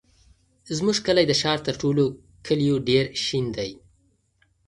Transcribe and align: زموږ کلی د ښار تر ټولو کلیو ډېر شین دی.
زموږ 0.77 0.97
کلی 1.05 1.25
د 1.27 1.33
ښار 1.41 1.59
تر 1.67 1.73
ټولو 1.81 2.03
کلیو 2.45 2.75
ډېر 2.89 3.05
شین 3.25 3.45
دی. 3.57 3.71